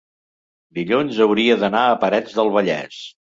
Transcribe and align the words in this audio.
dilluns 0.77 1.19
hauria 1.25 1.59
d'anar 1.65 1.83
a 1.91 1.99
Parets 2.05 2.39
del 2.41 2.51
Vallès. 2.57 2.99